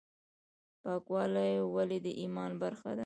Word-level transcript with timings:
پاکوالی 0.83 1.53
ولې 1.75 1.97
د 2.05 2.07
ایمان 2.21 2.51
برخه 2.63 2.91
ده؟ 2.97 2.99